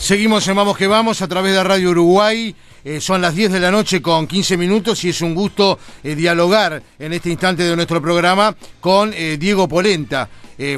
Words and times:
Seguimos 0.00 0.46
en 0.46 0.56
Vamos 0.56 0.78
que 0.78 0.86
Vamos 0.86 1.22
a 1.22 1.28
través 1.28 1.52
de 1.52 1.64
Radio 1.64 1.90
Uruguay. 1.90 2.54
Eh, 2.84 3.00
son 3.00 3.20
las 3.20 3.34
10 3.34 3.52
de 3.52 3.60
la 3.60 3.70
noche 3.70 4.00
con 4.00 4.26
15 4.26 4.56
minutos 4.56 5.04
y 5.04 5.08
es 5.08 5.20
un 5.20 5.34
gusto 5.34 5.78
eh, 6.02 6.14
dialogar 6.14 6.80
en 6.98 7.12
este 7.12 7.30
instante 7.30 7.64
de 7.64 7.74
nuestro 7.74 8.00
programa 8.00 8.54
con 8.80 9.12
eh, 9.12 9.36
Diego 9.38 9.66
Polenta. 9.68 10.28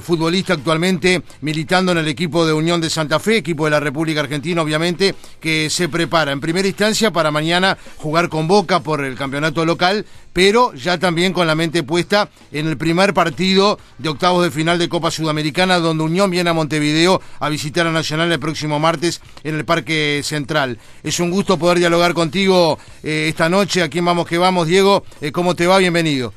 Futbolista 0.03 0.54
actualmente 0.54 1.22
militando 1.40 1.92
en 1.92 1.98
el 1.98 2.08
equipo 2.08 2.45
de 2.45 2.53
Unión 2.53 2.80
de 2.80 2.90
Santa 2.90 3.19
Fe, 3.19 3.38
equipo 3.38 3.64
de 3.64 3.71
la 3.71 3.80
República 3.80 4.21
Argentina, 4.21 4.60
obviamente, 4.60 5.14
que 5.40 5.71
se 5.71 5.88
prepara 5.88 6.33
en 6.33 6.40
primera 6.40 6.69
instancia 6.69 7.10
para 7.10 7.31
mañana 7.31 7.78
jugar 7.96 8.28
con 8.28 8.46
Boca 8.46 8.81
por 8.81 9.03
el 9.04 9.17
campeonato 9.17 9.64
local, 9.64 10.04
pero 10.32 10.74
ya 10.74 10.99
también 10.99 11.32
con 11.32 11.46
la 11.46 11.54
mente 11.54 11.82
puesta 11.82 12.28
en 12.53 12.67
el 12.67 12.77
primer 12.77 13.14
partido 13.14 13.78
de 13.99 14.08
octavos 14.10 14.45
de 14.45 14.51
final 14.51 14.78
de 14.78 14.88
Copa 14.88 15.10
Sudamericana, 15.10 15.78
donde 15.78 16.05
Unión 16.05 16.30
viene 16.30 16.51
a 16.51 16.55
Montevideo 16.55 17.20
a 17.38 17.48
visitar 17.48 17.87
a 17.87 17.91
Nacional 17.91 18.30
el 18.30 18.38
próximo 18.38 18.78
martes 18.78 19.23
en 19.45 19.56
el 19.56 19.65
Parque 19.65 20.20
Central. 20.23 20.78
Es 21.02 21.20
un 21.20 21.30
gusto 21.30 21.58
poder 21.58 21.78
dialogar 21.78 22.12
contigo 22.12 22.78
eh, 23.02 23.27
esta 23.28 23.48
noche. 23.48 23.83
Aquí 23.83 24.00
Vamos 24.00 24.27
que 24.27 24.38
Vamos, 24.38 24.66
Diego. 24.66 25.05
Eh, 25.20 25.30
¿Cómo 25.30 25.55
te 25.55 25.69
va? 25.69 25.78
Bienvenido. 25.78 26.33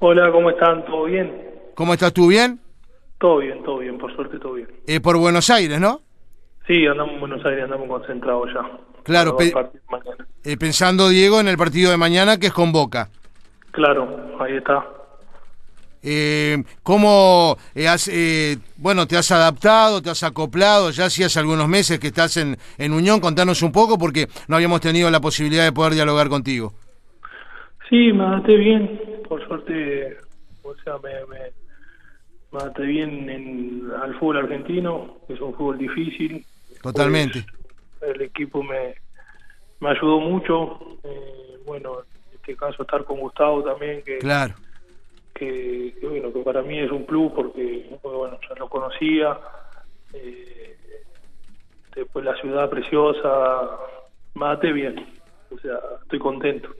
Hola, 0.00 0.32
¿cómo 0.32 0.50
están? 0.50 0.84
¿Todo 0.84 1.04
bien? 1.04 1.45
¿Cómo 1.76 1.92
estás 1.92 2.14
tú? 2.14 2.28
¿Bien? 2.28 2.58
Todo 3.18 3.36
bien, 3.38 3.62
todo 3.62 3.78
bien, 3.78 3.98
por 3.98 4.14
suerte 4.16 4.38
todo 4.38 4.54
bien. 4.54 4.68
Eh, 4.86 4.98
por 4.98 5.18
Buenos 5.18 5.50
Aires, 5.50 5.78
¿no? 5.78 6.00
Sí, 6.66 6.86
andamos 6.86 7.14
en 7.14 7.20
Buenos 7.20 7.44
Aires, 7.44 7.64
andamos 7.64 7.86
concentrados 7.86 8.48
ya. 8.52 8.62
Claro, 9.02 9.36
pensando, 10.58 11.10
Diego, 11.10 11.38
en 11.38 11.48
el 11.48 11.58
partido 11.58 11.90
de 11.90 11.98
mañana 11.98 12.38
que 12.38 12.46
es 12.46 12.52
con 12.54 12.72
Boca. 12.72 13.10
Claro, 13.72 14.08
ahí 14.40 14.56
está. 14.56 14.86
Eh, 16.02 16.64
¿Cómo 16.82 17.58
has, 17.86 18.10
bueno, 18.78 19.06
te 19.06 19.18
has 19.18 19.30
adaptado, 19.30 20.00
te 20.00 20.08
has 20.08 20.22
acoplado? 20.22 20.90
Ya 20.90 21.04
hacías 21.04 21.36
algunos 21.36 21.68
meses 21.68 22.00
que 22.00 22.06
estás 22.06 22.38
en, 22.38 22.56
en 22.78 22.92
Unión. 22.94 23.20
Contanos 23.20 23.60
un 23.62 23.70
poco 23.70 23.98
porque 23.98 24.28
no 24.48 24.56
habíamos 24.56 24.80
tenido 24.80 25.10
la 25.10 25.20
posibilidad 25.20 25.64
de 25.64 25.72
poder 25.72 25.92
dialogar 25.92 26.30
contigo. 26.30 26.72
Sí, 27.90 28.12
me 28.14 28.24
adapté 28.24 28.56
bien. 28.56 29.00
Por 29.28 29.46
suerte, 29.46 30.16
o 30.62 30.74
sea, 30.82 30.94
me, 31.02 31.10
me, 31.26 31.65
adapté 32.52 32.82
bien 32.82 33.28
en, 33.28 33.90
al 34.02 34.18
fútbol 34.18 34.38
argentino. 34.38 35.18
Es 35.28 35.40
un 35.40 35.54
fútbol 35.54 35.78
difícil. 35.78 36.44
Totalmente. 36.82 37.44
Pues, 37.98 38.14
el 38.14 38.22
equipo 38.22 38.62
me, 38.62 38.94
me 39.80 39.90
ayudó 39.90 40.20
mucho. 40.20 40.78
Eh, 41.04 41.58
bueno, 41.64 42.00
en 42.00 42.34
este 42.36 42.56
caso 42.56 42.82
estar 42.82 43.04
con 43.04 43.20
Gustavo 43.20 43.62
también. 43.62 44.02
Que, 44.02 44.18
claro 44.18 44.54
que, 45.36 45.94
bueno, 46.02 46.32
que 46.32 46.40
para 46.40 46.62
mí 46.62 46.78
es 46.78 46.90
un 46.90 47.04
plus 47.04 47.32
porque, 47.32 47.98
bueno, 48.02 48.38
ya 48.48 48.54
lo 48.56 48.68
conocía. 48.68 49.38
Eh, 50.12 50.76
después 51.94 52.24
la 52.24 52.36
ciudad 52.40 52.70
preciosa, 52.70 53.70
mate 54.34 54.72
bien, 54.72 55.06
o 55.50 55.58
sea, 55.58 55.78
estoy 56.02 56.18
contento. 56.18 56.70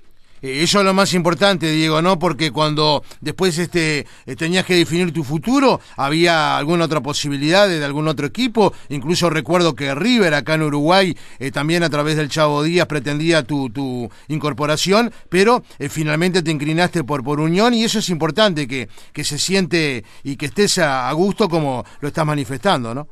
Eh, 0.47 0.62
eso 0.62 0.78
es 0.78 0.84
lo 0.84 0.94
más 0.94 1.12
importante, 1.14 1.70
Diego, 1.72 2.00
¿no? 2.00 2.19
Porque 2.20 2.52
cuando 2.52 3.02
después 3.20 3.58
este 3.58 4.06
eh, 4.27 4.36
tenías 4.36 4.64
que 4.64 4.75
definir 4.75 5.12
tu 5.12 5.25
futuro, 5.25 5.80
había 5.97 6.56
alguna 6.56 6.84
otra 6.84 7.00
posibilidad 7.00 7.69
de, 7.69 7.84
algún 7.84 8.06
otro 8.06 8.27
equipo. 8.27 8.72
Incluso 8.89 9.28
recuerdo 9.28 9.74
que 9.74 9.92
River, 9.94 10.34
acá 10.34 10.55
en 10.55 10.62
Uruguay, 10.62 11.14
eh, 11.41 11.50
también 11.50 11.83
a 11.83 11.91
través 11.91 12.17
del 12.17 12.28
Chavo 12.28 12.62
Díaz 12.62 12.86
pretendía 12.86 13.42
tu, 13.42 13.70
tu 13.70 14.08
incorporación, 14.28 15.11
pero 15.28 15.62
finalmente 15.91 16.42
te 16.42 16.52
inclinaste 16.52 17.02
por, 17.02 17.24
por 17.24 17.41
Unión 17.41 17.74
y 17.74 17.83
eso 17.83 17.98
es 17.98 18.08
importante, 18.08 18.69
que, 18.69 18.86
que 19.12 19.24
se 19.24 19.39
siente 19.39 20.05
y 20.22 20.36
que 20.36 20.47
estés 20.47 20.78
a, 20.78 21.12
gusto 21.12 21.48
como 21.48 21.83
lo 22.00 22.08
estás 22.08 22.27
manifestando, 22.27 22.94
¿no? 22.94 23.08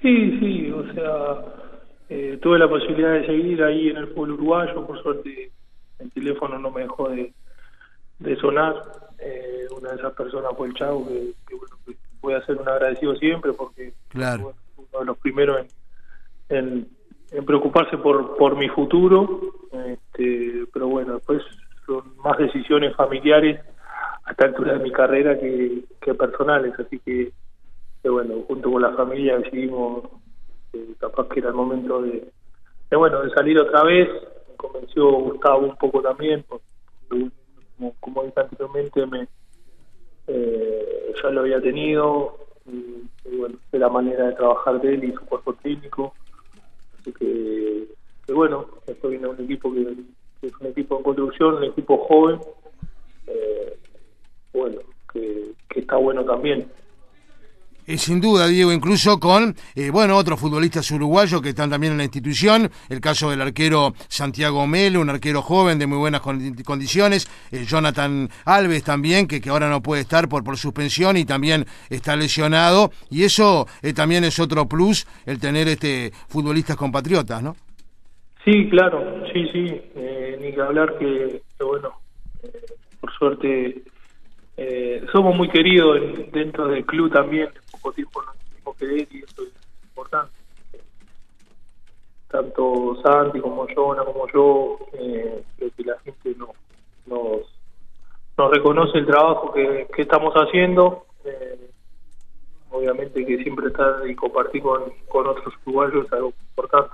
Sí, 0.00 0.38
sí, 0.38 0.70
o 0.70 0.84
sea, 0.92 2.38
tuve 2.40 2.58
la 2.58 2.68
posibilidad 2.68 3.14
de 3.14 3.26
seguir 3.26 3.62
ahí 3.62 3.88
en 3.88 3.96
el 3.96 4.08
pueblo 4.08 4.34
uruguayo, 4.34 4.86
por 4.86 5.02
suerte 5.02 5.55
el 5.98 6.10
teléfono 6.12 6.58
no 6.58 6.70
me 6.70 6.82
dejó 6.82 7.08
de, 7.08 7.32
sonar. 8.40 8.74
Eh, 9.18 9.66
una 9.76 9.90
de 9.90 9.96
esas 9.96 10.12
personas 10.12 10.52
fue 10.56 10.68
el 10.68 10.74
Chavo, 10.74 11.06
que, 11.06 11.54
bueno, 11.54 11.76
voy 12.20 12.34
a 12.34 12.44
ser 12.44 12.56
un 12.56 12.68
agradecido 12.68 13.14
siempre 13.16 13.52
porque 13.52 13.94
claro. 14.08 14.54
uno 14.76 14.98
de 14.98 15.04
los 15.04 15.18
primeros 15.18 15.66
en, 16.48 16.88
en, 17.30 17.44
preocuparse 17.44 17.96
por, 17.98 18.36
por 18.36 18.56
mi 18.56 18.68
futuro. 18.68 19.40
Este, 19.72 20.64
pero 20.72 20.88
bueno, 20.88 21.14
después 21.14 21.42
son 21.86 22.16
más 22.18 22.36
decisiones 22.38 22.94
familiares 22.96 23.60
a 24.24 24.32
esta 24.32 24.46
altura 24.46 24.74
de 24.74 24.84
mi 24.84 24.92
carrera 24.92 25.38
que, 25.38 25.84
que 26.00 26.14
personales, 26.14 26.74
así 26.78 26.98
que, 26.98 27.32
bueno, 28.08 28.34
junto 28.46 28.70
con 28.70 28.82
la 28.82 28.92
familia 28.92 29.38
decidimos 29.38 30.04
eh, 30.72 30.94
capaz 30.98 31.28
que 31.28 31.40
era 31.40 31.48
el 31.48 31.54
momento 31.54 32.02
de, 32.02 32.28
de, 32.90 32.96
bueno, 32.96 33.22
de 33.22 33.30
salir 33.30 33.58
otra 33.58 33.82
vez, 33.84 34.08
convenció 34.56 35.10
Gustavo 35.10 35.66
un 35.66 35.76
poco 35.76 36.02
también, 36.02 36.44
como, 37.08 37.94
como 38.00 38.24
dije 38.24 38.40
anteriormente, 38.40 39.06
me, 39.06 39.28
eh, 40.26 41.14
ya 41.22 41.30
lo 41.30 41.40
había 41.40 41.60
tenido, 41.60 42.38
y, 42.66 43.36
bueno, 43.36 43.56
de 43.70 43.78
la 43.78 43.88
manera 43.88 44.26
de 44.26 44.34
trabajar 44.34 44.80
de 44.80 44.94
él 44.94 45.04
y 45.04 45.12
su 45.12 45.24
cuerpo 45.26 45.54
técnico. 45.54 46.14
Así 47.00 47.12
que, 47.12 47.86
bueno, 48.32 48.66
esto 48.86 49.08
viene 49.08 49.28
un 49.28 49.40
equipo 49.40 49.72
que, 49.72 49.82
es 50.42 50.52
un 50.60 50.66
equipo 50.66 50.96
en 50.96 51.02
construcción, 51.02 51.54
un 51.56 51.64
equipo 51.64 51.98
joven, 52.06 52.40
eh, 53.26 53.78
bueno, 54.52 54.80
que, 55.12 55.52
que 55.68 55.80
está 55.80 55.96
bueno 55.96 56.24
también. 56.24 56.68
Eh, 57.88 57.98
sin 57.98 58.20
duda, 58.20 58.48
Diego, 58.48 58.72
incluso 58.72 59.20
con, 59.20 59.54
eh, 59.76 59.90
bueno, 59.90 60.16
otros 60.16 60.40
futbolistas 60.40 60.90
uruguayos 60.90 61.40
que 61.40 61.50
están 61.50 61.70
también 61.70 61.92
en 61.92 61.98
la 61.98 62.04
institución, 62.04 62.68
el 62.88 63.00
caso 63.00 63.30
del 63.30 63.40
arquero 63.40 63.94
Santiago 64.08 64.66
Melo, 64.66 65.00
un 65.00 65.08
arquero 65.08 65.40
joven 65.40 65.78
de 65.78 65.86
muy 65.86 65.98
buenas 65.98 66.20
condiciones, 66.20 67.28
eh, 67.52 67.64
Jonathan 67.64 68.28
Alves 68.44 68.82
también, 68.82 69.28
que, 69.28 69.40
que 69.40 69.50
ahora 69.50 69.70
no 69.70 69.82
puede 69.82 70.02
estar 70.02 70.28
por, 70.28 70.42
por 70.42 70.56
suspensión 70.56 71.16
y 71.16 71.24
también 71.24 71.64
está 71.88 72.16
lesionado, 72.16 72.90
y 73.08 73.22
eso 73.22 73.68
también 73.94 74.24
es 74.24 74.40
otro 74.40 74.66
plus, 74.66 75.06
el 75.24 75.38
tener 75.38 75.68
este 75.68 76.10
futbolistas 76.28 76.76
compatriotas, 76.76 77.40
¿no? 77.40 77.54
Sí, 78.44 78.68
claro, 78.68 79.24
sí, 79.32 79.48
sí, 79.52 79.80
ni 80.40 80.52
que 80.52 80.60
hablar 80.60 80.98
que, 80.98 81.42
que 81.56 81.64
bueno, 81.64 81.90
por 83.00 83.12
suerte 83.12 83.82
somos 85.12 85.36
muy 85.36 85.48
queridos 85.48 85.98
dentro 86.32 86.68
del 86.68 86.84
club 86.86 87.12
también, 87.12 87.48
tiempo 87.94 88.22
no 88.22 88.32
mismo 88.54 88.74
que 88.74 88.84
él 88.84 89.08
y 89.10 89.18
eso 89.18 89.42
es 89.42 89.52
importante. 89.84 90.32
Tanto 92.28 92.96
Santi 93.02 93.40
como 93.40 93.66
Jonah 93.74 94.04
como 94.04 94.26
yo, 94.32 94.78
eh, 94.94 95.42
creo 95.56 95.70
que 95.76 95.84
la 95.84 95.98
gente 96.00 96.34
no, 96.36 96.52
nos, 97.06 97.42
nos 98.36 98.50
reconoce 98.50 98.98
el 98.98 99.06
trabajo 99.06 99.52
que, 99.52 99.86
estamos 99.98 100.34
haciendo. 100.34 101.06
Eh, 101.24 101.70
obviamente 102.70 103.24
que 103.24 103.42
siempre 103.42 103.68
estar 103.68 104.06
y 104.08 104.14
compartir 104.14 104.62
con, 104.62 104.92
con 105.08 105.26
otros 105.26 105.54
uruguayos 105.64 106.06
es 106.06 106.12
algo 106.12 106.32
importante. 106.50 106.90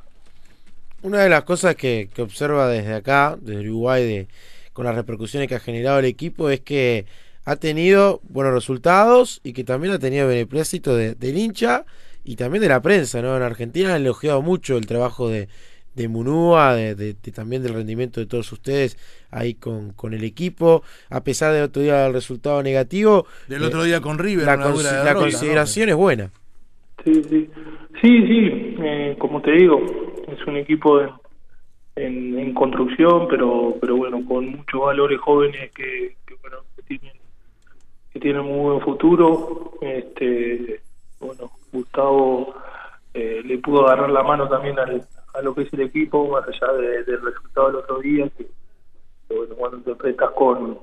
Una 1.03 1.23
de 1.23 1.31
las 1.31 1.43
cosas 1.43 1.75
que, 1.75 2.09
que 2.15 2.23
observa 2.23 2.69
desde 2.69 2.95
acá, 2.95 3.37
desde 3.41 3.69
Uruguay, 3.69 4.05
de, 4.05 4.29
con 4.73 4.85
las 4.85 4.95
repercusiones 4.95 5.49
que 5.49 5.57
ha 5.57 5.61
generado 5.61 5.99
el 5.99 6.05
equipo, 6.05 6.49
es 6.51 6.61
que 6.61 7.07
ha 7.45 7.57
tenido 7.57 8.21
buenos 8.29 8.55
resultados 8.55 9.41
y 9.43 9.53
que 9.53 9.65
también 9.65 9.95
ha 9.95 9.99
tenido 9.99 10.29
beneplácito 10.29 10.95
de, 10.97 11.15
del 11.15 11.37
hincha 11.37 11.85
y 12.25 12.37
también 12.37 12.63
de 12.63 12.69
la 12.69 12.81
prensa, 12.83 13.21
¿no? 13.21 13.37
En 13.37 13.43
Argentina 13.43 13.95
han 13.95 14.03
elogiado 14.03 14.43
mucho 14.43 14.77
el 14.77 14.87
trabajo 14.87 15.29
de, 15.29 15.49
de 15.95 16.09
Munúa, 16.09 16.75
de, 16.75 17.15
también 17.35 17.63
del 17.63 17.75
rendimiento 17.75 18.21
de 18.21 18.27
todos 18.27 18.51
ustedes 18.53 18.97
ahí 19.31 19.55
con, 19.55 19.93
con 19.93 20.15
el 20.15 20.25
equipo, 20.25 20.83
a 21.11 21.25
pesar 21.25 21.53
de 21.53 21.63
otro 21.63 21.83
día 21.83 22.07
el 22.07 22.13
resultado 22.13 22.63
negativo. 22.63 23.27
Del 23.49 23.65
otro 23.65 23.83
día 23.83 24.01
con 24.01 24.19
River, 24.19 24.47
la, 24.47 24.57
la 25.05 25.15
consideración 25.15 25.89
es 25.89 25.97
buena. 25.97 26.31
Sí, 27.05 27.15
sí, 27.29 27.51
sí, 28.01 28.27
sí 28.27 28.77
eh, 28.81 29.17
como 29.19 29.43
te 29.43 29.51
digo, 29.53 29.81
es 30.29 30.47
un 30.47 30.57
equipo 30.57 31.01
en, 31.97 32.39
en, 32.39 32.55
construcción, 32.55 33.27
pero 33.29 33.75
pero 33.81 33.97
bueno, 33.97 34.25
con 34.25 34.49
muchos 34.51 34.81
valores 34.81 35.21
jóvenes 35.21 35.73
que, 35.73 36.15
que 36.27 36.35
bueno, 36.41 36.59
que 36.77 36.83
tienen 36.83 37.22
que 38.13 38.21
tiene 38.21 38.41
muy 38.41 38.61
buen 38.61 38.81
futuro. 38.81 39.73
Este, 39.81 40.81
bueno, 41.21 41.51
Gustavo 41.73 42.55
eh, 43.15 43.43
le 43.45 43.59
pudo 43.59 43.87
agarrar 43.87 44.11
la 44.11 44.23
mano 44.23 44.49
también 44.49 44.79
al, 44.79 45.07
a 45.35 45.43
lo 45.43 45.55
que 45.55 45.63
es 45.63 45.73
el 45.73 45.81
equipo, 45.81 46.29
más 46.29 46.45
allá 46.47 46.73
del 46.73 47.23
resultado 47.23 47.69
del 47.69 47.77
otro 47.77 47.99
día, 48.01 48.29
que, 48.37 48.47
bueno, 49.35 49.55
cuando 49.57 49.79
te 49.79 49.91
enfrentas 49.93 50.31
con, 50.33 50.79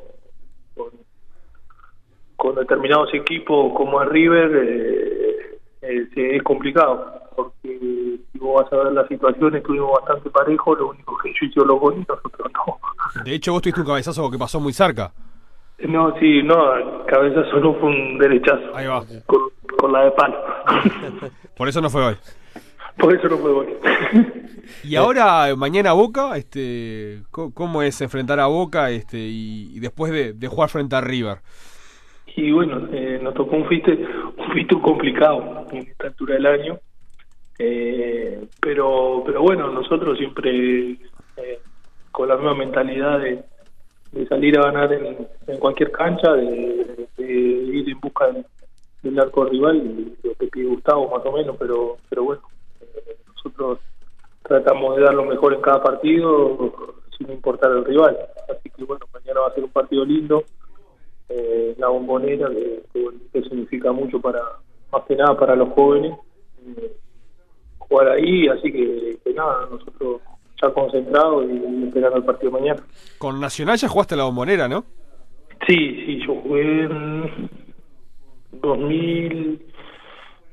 con, 2.37 2.55
determinados 2.55 3.13
equipos 3.13 3.73
como 3.75 4.01
el 4.01 4.09
River, 4.09 4.51
eh, 4.55 5.59
eh, 5.81 6.07
es 6.15 6.43
complicado, 6.43 7.21
porque 7.35 8.19
si 8.31 8.39
vos 8.39 8.63
vas 8.63 8.73
a 8.73 8.83
ver 8.83 8.93
la 8.93 9.07
situación, 9.07 9.55
estuvimos 9.55 9.91
bastante 9.91 10.29
parejos, 10.31 10.79
lo 10.79 10.89
único 10.89 11.15
que 11.17 11.29
yo 11.29 11.45
hice 11.45 11.59
los 11.59 11.79
goles, 11.79 12.07
nosotros 12.07 12.51
no. 12.53 13.23
De 13.23 13.35
hecho, 13.35 13.53
vos 13.53 13.61
tuviste 13.61 13.81
un 13.81 13.87
cabezazo 13.87 14.31
que 14.31 14.37
pasó 14.37 14.59
muy 14.59 14.73
cerca. 14.73 15.11
No, 15.87 16.13
sí, 16.19 16.43
no, 16.43 16.98
cabeza 17.09 17.43
solo 17.49 17.73
fue 17.75 17.89
un 17.89 18.17
derechazo. 18.17 18.75
Ahí 18.75 18.87
va. 18.87 19.03
Con, 19.25 19.91
la 19.91 20.05
de 20.05 20.11
palo. 20.11 20.37
Por 21.57 21.67
eso 21.67 21.81
no 21.81 21.89
fue 21.89 22.05
hoy. 22.05 22.15
Por 22.97 23.15
eso 23.15 23.27
no 23.29 23.37
me 23.37 23.51
voy. 23.51 23.67
Y 24.83 24.95
ahora, 24.95 25.55
mañana 25.57 25.93
Boca, 25.93 26.37
este, 26.37 27.23
¿cómo 27.31 27.81
es 27.81 27.99
enfrentar 28.01 28.39
a 28.39 28.45
Boca 28.45 28.91
este, 28.91 29.17
y, 29.17 29.71
y 29.75 29.79
después 29.79 30.11
de, 30.11 30.33
de 30.33 30.47
jugar 30.47 30.69
frente 30.69 30.95
a 30.95 31.01
River? 31.01 31.39
Y 32.35 32.51
bueno, 32.51 32.87
eh, 32.93 33.19
nos 33.21 33.33
tocó 33.33 33.55
un 33.55 33.67
fiste, 33.67 33.91
un 34.37 34.53
fiste 34.53 34.79
complicado 34.81 35.65
en 35.71 35.79
esta 35.79 36.07
altura 36.07 36.35
del 36.35 36.45
año. 36.45 36.79
Eh, 37.57 38.45
pero 38.61 39.23
pero 39.25 39.41
bueno, 39.41 39.69
nosotros 39.69 40.17
siempre 40.17 40.91
eh, 41.35 41.59
con 42.11 42.29
la 42.29 42.35
misma 42.35 42.55
mentalidad 42.55 43.19
de, 43.19 43.43
de 44.11 44.27
salir 44.27 44.57
a 44.57 44.63
ganar 44.63 44.91
en, 44.93 45.57
cualquier 45.59 45.91
cancha, 45.91 46.33
de, 46.33 47.07
ir 47.17 47.89
en 47.89 47.99
busca 47.99 48.27
del, 48.27 48.45
del 49.03 49.19
arco 49.19 49.45
rival, 49.45 50.15
lo 50.23 50.33
que 50.35 50.47
pide 50.47 50.65
Gustavo 50.65 51.09
más 51.09 51.25
o 51.25 51.31
menos, 51.31 51.55
pero 51.57 51.97
pero 52.09 52.23
bueno, 52.23 52.41
eh, 52.81 53.17
nosotros 53.27 53.79
tratamos 54.43 54.95
de 54.95 55.03
dar 55.03 55.13
lo 55.13 55.25
mejor 55.25 55.53
en 55.53 55.61
cada 55.61 55.83
partido 55.83 56.73
sin 57.17 57.31
importar 57.31 57.71
el 57.71 57.85
rival. 57.85 58.17
Así 58.49 58.69
que 58.69 58.83
bueno, 58.83 59.05
mañana 59.13 59.41
va 59.41 59.47
a 59.47 59.53
ser 59.53 59.63
un 59.63 59.71
partido 59.71 60.05
lindo 60.05 60.43
eh, 61.29 61.75
la 61.77 61.89
bombonera 61.89 62.49
que, 62.49 63.43
significa 63.43 63.91
mucho 63.91 64.19
para 64.19 64.41
más 64.91 65.03
que 65.03 65.15
nada 65.15 65.37
para 65.37 65.55
los 65.55 65.69
jóvenes 65.73 66.17
eh, 66.65 66.91
jugar 67.77 68.09
ahí 68.09 68.47
así 68.47 68.71
que 68.71 69.19
nada 69.33 69.67
nosotros 69.71 70.21
ya 70.61 70.69
concentrados 70.73 71.45
y, 71.49 71.85
esperando 71.87 72.17
el 72.17 72.23
partido 72.25 72.51
mañana 72.51 72.81
Con 73.17 73.39
Nacional 73.39 73.77
ya 73.77 73.87
jugaste 73.87 74.15
la 74.15 74.23
bombonera, 74.25 74.67
¿no? 74.67 74.83
sí 75.67 76.03
sí 76.05 76.19
yo 76.25 76.35
jugué 76.41 76.61
en 76.83 77.49
2000 78.53 79.65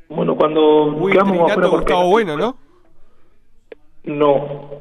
bueno 0.09 0.37
cuando 0.37 0.87
Muy 0.89 1.13
quedamos 1.13 1.51
afuera 1.51 1.69
por 1.71 1.81
Gustavo. 1.81 2.09
Bueno, 2.11 2.37
¿no? 2.37 2.57
no 4.05 4.81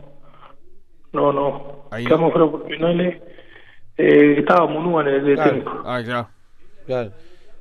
no 1.14 1.32
no 1.34 1.76
Ahí. 1.92 2.06
quedamos 2.06 2.32
fuera 2.32 2.50
por 2.52 2.64
penales 2.64 3.22
eh, 3.98 4.36
estaba 4.40 4.68
Munúa 4.68 5.02
en 5.04 5.08
el 5.08 5.36
Claro. 5.36 5.50
técnico 5.52 5.82
Ah, 5.86 6.02
ya. 6.02 6.28
Claro. 6.86 7.12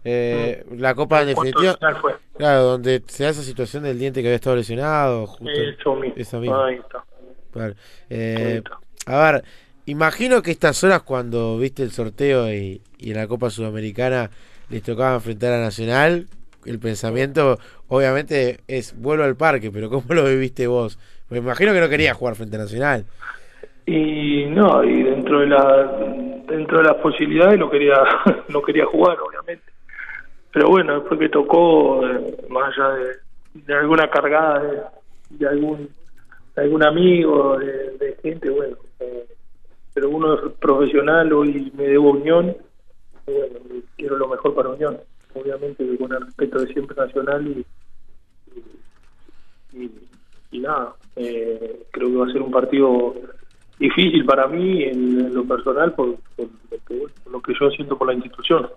Eh, 0.07 0.65
la 0.77 0.95
Copa 0.95 1.23
en 1.23 1.33
¿Cuánto 1.35 1.61
definitiva, 1.61 1.95
fue? 2.01 2.15
claro, 2.37 2.63
donde 2.65 3.03
se 3.07 3.23
da 3.25 3.31
esa 3.31 3.43
situación 3.43 3.85
del 3.85 3.99
diente 3.99 4.21
que 4.21 4.27
había 4.29 4.35
estado 4.37 4.57
lesionado. 4.57 5.27
Justo, 5.29 5.49
Eso 5.49 5.95
mismo. 5.95 6.15
esa 6.17 6.39
misma. 6.41 6.67
Ahí 6.67 6.75
está. 6.75 7.04
Claro. 7.55 7.75
Eh, 8.11 8.61
a 9.07 9.33
ver, 9.33 9.45
imagino 9.87 10.43
que 10.43 10.51
estas 10.51 10.83
horas 10.83 11.03
cuando 11.03 11.57
viste 11.57 11.85
el 11.85 11.93
sorteo 11.93 12.53
y, 12.53 12.83
y 12.99 13.13
en 13.13 13.17
la 13.17 13.29
Copa 13.29 13.49
Sudamericana 13.49 14.29
les 14.71 14.83
tocaba 14.83 15.15
enfrentar 15.15 15.53
a 15.53 15.61
Nacional, 15.61 16.27
el 16.67 16.81
pensamiento 16.81 17.59
obviamente 17.87 18.59
es 18.67 19.01
vuelvo 19.01 19.23
al 19.23 19.37
parque, 19.37 19.71
pero 19.71 19.89
¿cómo 19.89 20.05
lo 20.09 20.25
viviste 20.25 20.67
vos? 20.67 20.99
Me 21.31 21.39
imagino 21.39 21.73
que 21.73 21.81
no 21.81 21.89
querías 21.89 22.17
jugar 22.17 22.35
frente 22.35 22.57
a 22.57 22.61
Nacional. 22.61 23.05
Y 23.87 24.47
no, 24.47 24.83
y 24.83 25.05
dentro 25.05 25.41
de 25.41 25.47
la 25.47 25.87
dentro 26.49 26.79
de 26.79 26.85
las 26.85 26.97
posibilidades 26.97 27.57
lo 27.57 27.71
quería 27.71 27.99
no 28.49 28.63
quería 28.63 28.87
jugar, 28.87 29.17
obviamente. 29.21 29.73
Pero 30.53 30.71
bueno, 30.71 30.95
después 30.95 31.21
que 31.21 31.29
tocó, 31.29 32.05
eh, 32.05 32.37
más 32.49 32.77
allá 32.77 32.89
de, 32.97 33.07
de 33.55 33.75
alguna 33.75 34.11
cargada 34.11 34.61
de, 34.61 34.81
de 35.31 35.49
algún 35.49 35.89
algún 36.57 36.83
amigo, 36.85 37.59
de, 37.59 38.17
gente, 38.23 38.49
bueno, 38.51 38.77
eh, 39.01 39.27
pero 39.93 40.11
uno 40.11 40.35
es 40.35 40.53
profesional 40.61 41.33
hoy 41.33 41.73
me 41.77 41.85
debo 41.85 42.11
Unión, 42.11 42.57
bueno, 43.27 43.59
quiero 43.97 44.17
lo 44.17 44.29
mejor 44.29 44.55
para 44.55 44.71
Unión, 44.71 44.99
obviamente 45.35 45.85
con 45.99 46.13
el 46.13 46.23
respeto 46.23 46.61
de 46.61 46.73
siempre 46.73 46.97
nacional 46.97 47.47
y, 47.47 47.67
y, 50.53 50.61
nada, 50.61 50.95
eh, 51.17 51.87
creo 51.91 52.09
que 52.09 52.17
va 52.17 52.27
a 52.27 52.33
ser 52.33 52.43
un 52.43 52.51
partido 52.51 53.15
difícil 53.79 54.25
para 54.25 54.47
mí 54.47 54.85
en, 54.85 55.35
lo 55.35 55.45
personal 55.45 55.93
por, 55.95 56.17
por 56.37 56.49
bueno, 56.89 57.13
por 57.25 57.33
lo 57.33 57.43
que 57.43 57.55
yo 57.59 57.71
siento 57.71 57.99
por 57.99 58.07
la 58.07 58.15
institución. 58.15 58.69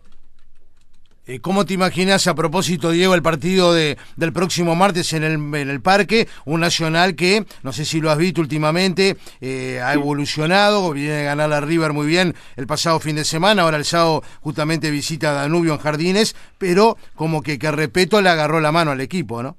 Eh, 1.28 1.40
¿Cómo 1.42 1.66
te 1.66 1.74
imaginas 1.74 2.26
a 2.28 2.36
propósito, 2.36 2.92
Diego, 2.92 3.14
el 3.14 3.22
partido 3.22 3.74
de, 3.74 3.98
del 4.16 4.32
próximo 4.32 4.76
martes 4.76 5.12
en 5.12 5.24
el, 5.24 5.34
en 5.34 5.70
el 5.70 5.82
parque? 5.82 6.28
Un 6.46 6.62
Nacional 6.62 7.16
que, 7.16 7.44
no 7.64 7.74
sé 7.74 7.84
si 7.84 8.00
lo 8.00 8.10
has 8.10 8.18
visto 8.18 8.40
últimamente, 8.40 9.18
eh, 9.42 9.82
ha 9.84 9.94
evolucionado, 9.94 10.92
viene 10.94 11.22
a 11.22 11.36
ganar 11.36 11.52
a 11.52 11.60
River 11.60 11.92
muy 11.92 12.08
bien 12.08 12.34
el 12.56 12.66
pasado 12.66 13.00
fin 13.00 13.18
de 13.18 13.26
semana, 13.26 13.64
ahora 13.64 13.78
el 13.78 13.84
sábado 13.84 14.22
justamente 14.42 14.90
visita 14.90 15.32
a 15.32 15.42
Danubio 15.42 15.74
en 15.74 15.80
Jardines, 15.80 16.34
pero 16.58 16.96
como 17.16 17.42
que, 17.42 17.60
que 17.60 17.72
Repeto 17.72 18.22
le 18.22 18.30
agarró 18.30 18.62
la 18.62 18.72
mano 18.72 18.92
al 18.92 19.02
equipo, 19.02 19.44
¿no? 19.44 19.58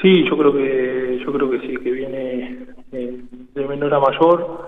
Sí, 0.00 0.24
yo 0.28 0.38
creo 0.38 0.52
que 0.52 1.20
yo 1.24 1.32
creo 1.32 1.50
que 1.50 1.60
sí, 1.60 1.76
que 1.82 1.90
viene 1.90 2.66
eh, 2.92 3.20
de 3.54 3.68
menor 3.68 3.92
a 3.92 4.00
mayor 4.00 4.66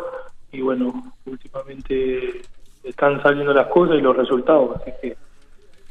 y 0.52 0.60
bueno, 0.60 1.12
últimamente 1.24 2.42
están 2.84 3.22
saliendo 3.22 3.54
las 3.54 3.68
cosas 3.68 3.96
y 3.98 4.02
los 4.02 4.16
resultados, 4.16 4.76
así 4.76 4.90
que, 5.00 5.16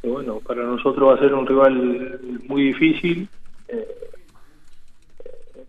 que 0.01 0.07
bueno, 0.07 0.39
para 0.39 0.63
nosotros 0.63 1.09
va 1.09 1.15
a 1.15 1.19
ser 1.19 1.33
un 1.33 1.45
rival 1.45 2.19
muy 2.47 2.63
difícil, 2.63 3.27
eh, 3.67 3.87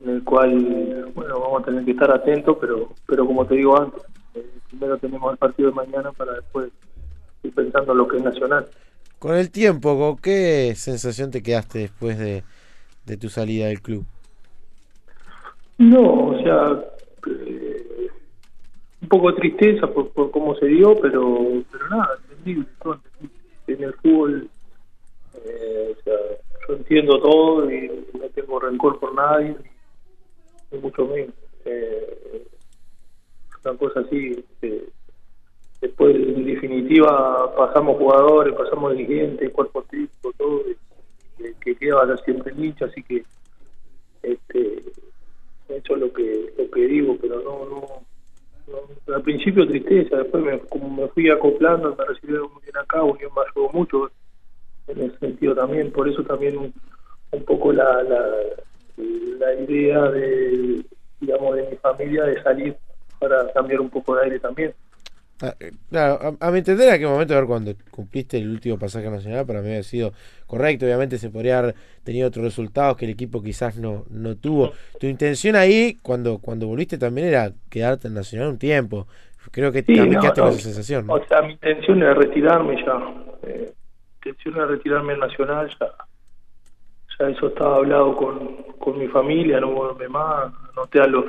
en 0.02 0.10
el 0.10 0.24
cual, 0.24 1.12
bueno, 1.14 1.38
vamos 1.38 1.62
a 1.62 1.66
tener 1.66 1.84
que 1.84 1.92
estar 1.92 2.10
atentos, 2.10 2.56
pero 2.60 2.90
pero 3.06 3.26
como 3.26 3.46
te 3.46 3.56
digo 3.56 3.78
antes, 3.80 4.02
eh, 4.34 4.46
primero 4.68 4.96
tenemos 4.98 5.32
el 5.32 5.38
partido 5.38 5.70
de 5.70 5.76
mañana 5.76 6.12
para 6.12 6.32
después 6.34 6.70
ir 7.42 7.52
pensando 7.54 7.92
en 7.92 7.98
lo 7.98 8.08
que 8.08 8.16
es 8.16 8.22
nacional. 8.22 8.66
Con 9.18 9.36
el 9.36 9.50
tiempo, 9.50 9.96
¿con 9.98 10.16
qué 10.16 10.74
sensación 10.76 11.30
te 11.30 11.42
quedaste 11.42 11.80
después 11.80 12.18
de, 12.18 12.42
de 13.06 13.16
tu 13.16 13.28
salida 13.28 13.66
del 13.68 13.80
club? 13.80 14.04
No, 15.78 16.28
o 16.28 16.42
sea, 16.42 16.84
eh, 17.28 18.08
un 19.02 19.08
poco 19.08 19.30
de 19.32 19.38
tristeza 19.38 19.86
por, 19.86 20.10
por 20.10 20.30
cómo 20.30 20.54
se 20.56 20.66
dio, 20.66 20.94
pero 21.00 21.62
pero 21.70 21.88
nada, 21.88 22.08
entendible. 22.30 22.66
todo 22.82 22.94
entendible. 22.94 23.41
En 23.72 23.84
el 23.84 23.94
fútbol, 23.94 24.48
eh, 25.44 25.96
o 25.98 26.02
sea, 26.02 26.14
yo 26.68 26.74
entiendo 26.74 27.20
todo 27.20 27.70
y 27.70 27.88
no 28.18 28.28
tengo 28.34 28.60
rencor 28.60 28.98
por 28.98 29.14
nadie, 29.14 29.56
ni 30.70 30.78
mucho 30.78 31.06
menos. 31.06 31.34
Eh, 31.64 32.46
una 33.64 33.76
cosa 33.78 34.00
así, 34.00 34.44
eh, 34.62 34.88
después 35.80 36.16
en 36.16 36.44
definitiva 36.44 37.54
pasamos 37.56 37.96
jugadores, 37.98 38.54
pasamos 38.54 38.96
dirigentes, 38.96 39.50
cuerpo 39.52 39.82
técnico, 39.84 40.32
todo, 40.36 40.62
que, 41.38 41.54
que 41.60 41.74
queda 41.76 42.16
siempre 42.24 42.52
hincha, 42.56 42.86
así 42.86 43.02
que 43.02 43.24
este 44.22 44.82
eso 45.68 45.94
es 45.94 46.00
lo 46.00 46.12
que 46.12 46.52
lo 46.58 46.70
que 46.70 46.80
digo 46.86 47.16
pero 47.20 47.40
no, 47.40 47.64
no- 47.64 48.11
al 49.14 49.22
principio 49.22 49.66
tristeza 49.66 50.16
después 50.16 50.44
me, 50.44 50.58
como 50.60 50.88
me 51.02 51.08
fui 51.08 51.30
acoplando 51.30 51.94
me 51.96 52.04
recibieron 52.04 52.52
muy 52.52 52.62
bien 52.62 52.76
acá 52.76 53.02
Unión 53.02 53.30
me 53.34 53.42
ayudó 53.42 53.72
mucho 53.72 54.10
en 54.88 55.02
ese 55.02 55.18
sentido 55.18 55.54
también 55.54 55.90
por 55.92 56.08
eso 56.08 56.22
también 56.22 56.56
un, 56.56 56.72
un 57.32 57.44
poco 57.44 57.72
la, 57.72 58.02
la 58.02 58.24
la 58.96 59.54
idea 59.54 60.02
de 60.10 60.84
digamos 61.20 61.56
de 61.56 61.70
mi 61.70 61.76
familia 61.76 62.24
de 62.24 62.42
salir 62.42 62.76
para 63.18 63.52
cambiar 63.52 63.80
un 63.80 63.90
poco 63.90 64.16
de 64.16 64.24
aire 64.24 64.38
también 64.38 64.74
Claro, 65.90 66.36
a, 66.40 66.46
a 66.48 66.50
mi 66.52 66.58
entender, 66.58 66.88
en 66.88 66.94
aquel 66.94 67.08
momento, 67.08 67.34
a 67.34 67.38
ver, 67.38 67.46
cuando 67.46 67.72
cumpliste 67.90 68.38
el 68.38 68.48
último 68.50 68.78
pasaje 68.78 69.10
nacional, 69.10 69.44
para 69.44 69.60
mí 69.60 69.68
había 69.68 69.82
sido 69.82 70.12
correcto. 70.46 70.84
Obviamente 70.86 71.18
se 71.18 71.30
podría 71.30 71.58
haber 71.58 71.74
tenido 72.04 72.28
otros 72.28 72.44
resultados 72.44 72.96
que 72.96 73.06
el 73.06 73.10
equipo 73.12 73.42
quizás 73.42 73.76
no, 73.76 74.04
no 74.10 74.36
tuvo. 74.36 74.72
Tu 75.00 75.06
intención 75.06 75.56
ahí, 75.56 75.98
cuando, 76.02 76.38
cuando 76.38 76.66
volviste, 76.68 76.96
también 76.98 77.26
era 77.28 77.52
quedarte 77.70 78.08
en 78.08 78.14
Nacional 78.14 78.48
un 78.48 78.58
tiempo. 78.58 79.08
Creo 79.50 79.72
que 79.72 79.82
Sí, 79.82 79.94
también 79.96 80.12
no, 80.12 80.20
quedaste 80.20 80.40
no. 80.40 80.46
con 80.46 80.54
esa 80.54 80.62
sensación. 80.62 81.06
¿no? 81.06 81.14
O 81.14 81.26
sea, 81.26 81.42
mi 81.42 81.52
intención 81.54 82.02
es 82.02 82.16
retirarme 82.16 82.76
ya. 82.84 82.92
Eh, 83.42 83.72
mi 84.24 84.30
intención 84.30 84.62
es 84.62 84.68
retirarme 84.68 85.14
en 85.14 85.20
Nacional 85.20 85.68
ya. 85.80 85.92
Ya 87.18 87.28
eso 87.28 87.48
estaba 87.48 87.76
hablado 87.76 88.16
con, 88.16 88.62
con 88.78 88.98
mi 88.98 89.08
familia, 89.08 89.60
no 89.60 89.72
volverme 89.72 90.08
más. 90.08 90.52
Anoté 90.72 91.00
a 91.00 91.06
los, 91.06 91.24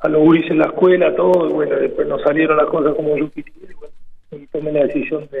a 0.00 0.08
los 0.08 0.22
guris 0.22 0.50
en 0.50 0.58
la 0.58 0.66
escuela, 0.66 1.14
todo. 1.16 1.48
Y 1.48 1.52
bueno, 1.52 1.76
después 1.76 2.06
no 2.08 2.18
salieron 2.20 2.56
las 2.56 2.66
cosas 2.66 2.94
como 2.94 3.16
yo 3.16 3.30
quería. 3.30 3.52
Y, 3.70 3.74
bueno, 3.74 3.94
y 4.44 4.46
tomé 4.48 4.72
la 4.72 4.84
decisión 4.86 5.28
de, 5.30 5.38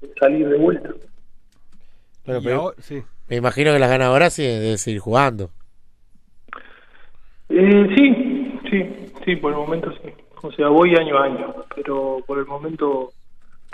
de 0.00 0.14
salir 0.18 0.48
de 0.48 0.56
vuelta. 0.58 0.90
Bueno, 2.26 2.40
pero 2.42 2.60
ahora- 2.60 2.76
sí. 2.80 3.02
me 3.28 3.36
imagino 3.36 3.72
que 3.72 3.78
las 3.78 3.90
ganas 3.90 4.08
ahora 4.08 4.30
sí 4.30 4.42
de 4.42 4.76
seguir 4.78 5.00
jugando. 5.00 5.50
Eh, 7.48 7.86
sí, 7.96 8.58
sí, 8.70 8.86
sí, 9.24 9.36
por 9.36 9.52
el 9.52 9.58
momento 9.58 9.90
sí. 10.02 10.10
O 10.42 10.52
sea, 10.52 10.68
voy 10.68 10.94
año 10.94 11.18
a 11.18 11.24
año, 11.24 11.54
pero 11.74 12.18
por 12.26 12.38
el 12.38 12.46
momento, 12.46 13.10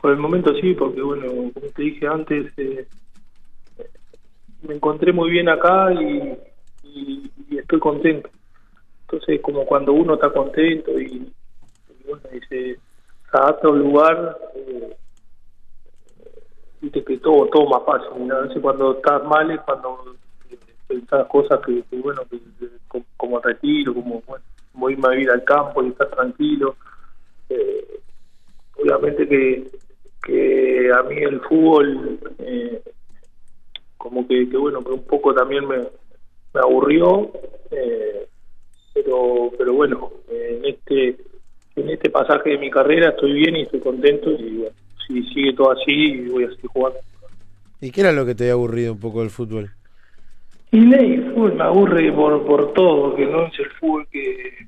por 0.00 0.12
el 0.12 0.18
momento 0.18 0.54
sí, 0.60 0.74
porque 0.74 1.02
bueno, 1.02 1.26
como 1.52 1.66
te 1.74 1.82
dije 1.82 2.06
antes, 2.06 2.52
eh, 2.56 2.86
me 4.62 4.74
encontré 4.74 5.12
muy 5.12 5.30
bien 5.30 5.48
acá 5.48 5.92
y, 5.92 6.32
y, 6.84 7.30
y 7.50 7.58
estoy 7.58 7.80
contento. 7.80 8.30
Entonces, 9.08 9.40
como 9.42 9.64
cuando 9.66 9.92
uno 9.92 10.14
está 10.14 10.30
contento 10.32 10.98
y, 10.98 11.04
y 11.04 12.04
bueno, 12.08 12.22
y 12.32 12.40
se 12.46 12.78
adapta 13.32 13.68
a 13.68 13.70
un 13.70 13.78
lugar, 13.80 14.38
eh, 14.54 14.96
viste 16.80 17.04
que 17.04 17.18
todo, 17.18 17.46
todo 17.46 17.66
más 17.68 17.82
fácil. 17.84 18.60
cuando 18.60 18.96
estás 18.96 19.24
mal 19.24 19.50
es 19.50 19.60
cuando 19.60 20.16
eh, 20.50 20.58
pensás 20.86 21.26
cosas 21.28 21.60
que, 21.64 21.84
bueno, 21.98 22.22
como, 23.16 23.40
retiro, 23.40 23.94
como 23.94 24.22
bueno, 24.26 24.44
como 24.72 24.90
irme 24.90 25.28
a 25.28 25.32
al 25.32 25.44
campo 25.44 25.82
y 25.82 25.88
estar 25.88 26.08
tranquilo. 26.10 26.76
Eh, 27.48 28.00
obviamente 28.76 29.28
que, 29.28 29.70
que 30.24 30.90
a 30.92 31.02
mí 31.02 31.16
el 31.16 31.40
fútbol, 31.40 32.18
eh, 32.38 32.82
como 33.96 34.26
que, 34.26 34.48
que, 34.48 34.56
bueno, 34.56 34.82
que 34.82 34.92
un 34.92 35.04
poco 35.04 35.34
también 35.34 35.66
me, 35.66 35.78
me 35.78 36.60
aburrió, 36.60 37.30
eh, 37.70 38.28
pero, 38.94 39.50
pero 39.58 39.74
bueno, 39.74 40.10
en 40.30 40.64
este 40.64 41.16
en 41.76 41.90
este 41.90 42.08
pasaje 42.08 42.50
de 42.50 42.58
mi 42.58 42.70
carrera 42.70 43.10
estoy 43.10 43.32
bien 43.32 43.56
y 43.56 43.62
estoy 43.62 43.80
contento 43.80 44.30
y 44.30 44.58
bueno, 44.58 44.76
si 45.06 45.22
sigue 45.34 45.52
todo 45.54 45.72
así 45.72 46.28
voy 46.28 46.44
a 46.44 46.50
seguir 46.50 46.66
jugando. 46.68 46.98
¿Y 47.80 47.90
qué 47.90 48.00
era 48.00 48.12
lo 48.12 48.24
que 48.24 48.34
te 48.34 48.44
había 48.44 48.54
aburrido 48.54 48.92
un 48.92 49.00
poco 49.00 49.20
del 49.20 49.30
fútbol? 49.30 49.70
Y 50.70 50.94
el 50.94 51.32
fútbol 51.32 51.54
me 51.54 51.64
aburre 51.64 52.12
por, 52.12 52.46
por 52.46 52.72
todo, 52.72 53.14
que 53.14 53.26
no 53.26 53.46
es 53.46 53.58
el 53.58 53.70
fútbol 53.72 54.06
que, 54.10 54.66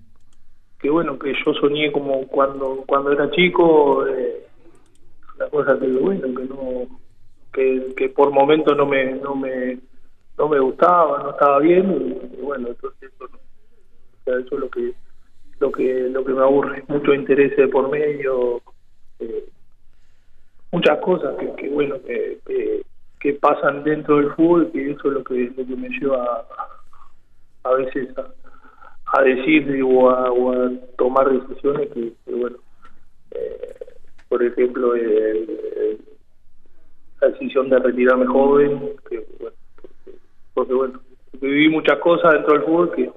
que 0.78 0.90
bueno, 0.90 1.18
que 1.18 1.32
yo 1.44 1.54
soñé 1.54 1.90
como 1.92 2.26
cuando 2.26 2.84
cuando 2.86 3.12
era 3.12 3.30
chico, 3.30 4.06
eh, 4.06 4.46
una 5.36 5.48
cosa 5.48 5.78
que 5.78 5.86
bueno, 5.86 6.22
que 6.34 6.44
no 6.44 6.86
que, 7.52 7.94
que 7.96 8.08
por 8.10 8.32
momentos 8.32 8.76
no 8.76 8.86
me 8.86 9.12
no 9.12 9.34
me 9.34 9.78
no 10.38 10.48
me 10.48 10.58
gustaba, 10.58 11.22
no 11.22 11.30
estaba 11.30 11.58
bien 11.60 11.90
y, 11.90 12.42
bueno, 12.42 12.68
entonces 12.68 13.10
eso, 13.14 13.28
eso 14.26 14.54
es 14.54 14.60
lo 14.60 14.68
que 14.68 14.92
lo 15.58 15.72
que 15.72 16.08
lo 16.10 16.24
que 16.24 16.32
me 16.32 16.42
aburre, 16.42 16.84
mucho 16.88 17.14
interés 17.14 17.52
por 17.70 17.88
medio, 17.88 18.60
eh, 19.20 19.48
muchas 20.72 20.98
cosas 20.98 21.36
que, 21.38 21.52
que 21.54 21.68
bueno 21.70 21.96
que, 22.02 22.38
que, 22.44 22.84
pasan 23.40 23.82
dentro 23.82 24.18
del 24.18 24.30
fútbol 24.34 24.70
que 24.72 24.92
eso 24.92 25.08
es 25.08 25.14
lo 25.14 25.24
que, 25.24 25.52
lo 25.56 25.66
que 25.66 25.76
me 25.76 25.88
lleva 25.88 26.22
a, 26.24 27.68
a 27.68 27.74
veces 27.74 28.08
a, 29.06 29.22
decir 29.22 29.82
o 29.82 30.10
a, 30.10 30.28
a, 30.28 30.70
tomar 30.96 31.28
decisiones 31.30 31.88
que, 31.92 32.12
bueno 32.30 32.58
eh, 33.32 33.74
por 34.28 34.44
ejemplo 34.44 34.94
la 37.20 37.28
decisión 37.28 37.68
de 37.68 37.78
retirarme 37.80 38.26
joven 38.26 38.92
que 39.08 39.26
bueno 39.40 39.56
porque, 40.54 40.74
bueno 40.74 41.00
viví 41.40 41.68
muchas 41.68 41.98
cosas 41.98 42.32
dentro 42.34 42.54
del 42.54 42.62
fútbol 42.62 42.92
que 42.92 43.10